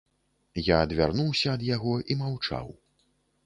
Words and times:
Я 0.67 0.79
адвярнуўся 0.85 1.47
ад 1.57 1.67
яго 1.75 1.95
і 2.13 2.21
маўчаў. 2.25 2.67